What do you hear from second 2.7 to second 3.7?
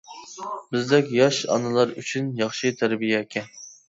تەربىيەكەن.